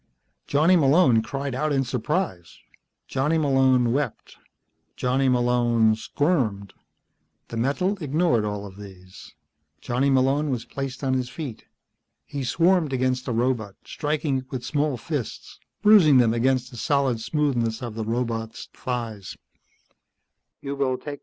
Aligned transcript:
Johnny 0.47 0.75
Malone 0.75 1.21
cried 1.21 1.53
out 1.53 1.71
in 1.71 1.83
surprise. 1.83 2.57
Johnny 3.07 3.37
Malone 3.37 3.93
wept. 3.93 4.35
Johnny 4.95 5.29
Malone 5.29 5.95
squirmed. 5.95 6.73
The 7.49 7.57
metal 7.57 7.99
ignored 8.01 8.43
all 8.43 8.65
of 8.65 8.77
these. 8.77 9.35
Johnny 9.79 10.09
Malone 10.09 10.49
was 10.49 10.65
placed 10.65 11.03
on 11.03 11.13
his 11.13 11.29
feet. 11.29 11.65
He 12.25 12.43
swarmed 12.43 12.93
against 12.93 13.27
the 13.27 13.31
robot, 13.31 13.75
striking 13.85 14.39
it 14.39 14.49
with 14.49 14.65
small 14.65 14.97
fists, 14.97 15.59
bruising 15.83 16.17
them 16.17 16.33
against 16.33 16.71
the 16.71 16.77
solid 16.77 17.21
smoothness 17.21 17.83
of 17.83 17.93
the 17.93 18.03
robot's 18.03 18.69
thighs. 18.73 19.37